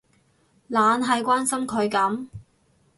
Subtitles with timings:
[0.67, 2.27] 懶係關心佢噉